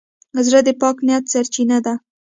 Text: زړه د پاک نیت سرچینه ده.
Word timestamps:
زړه 0.45 0.59
د 0.67 0.69
پاک 0.81 0.97
نیت 1.07 1.25
سرچینه 1.33 1.77
ده. 1.85 1.93